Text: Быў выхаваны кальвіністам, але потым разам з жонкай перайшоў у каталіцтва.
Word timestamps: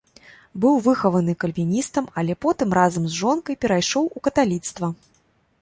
Быў 0.61 0.79
выхаваны 0.87 1.35
кальвіністам, 1.43 2.09
але 2.21 2.33
потым 2.45 2.69
разам 2.79 3.03
з 3.09 3.13
жонкай 3.25 3.55
перайшоў 3.67 4.03
у 4.19 4.27
каталіцтва. 4.31 4.95